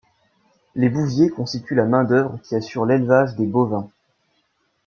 Les 0.73 0.89
bouviers 0.89 1.29
constituent 1.29 1.75
la 1.75 1.85
main 1.85 2.03
d’œuvre 2.03 2.39
qui 2.41 2.55
assure 2.55 2.87
l’élevage 2.87 3.35
des 3.35 3.45
bovins. 3.45 3.87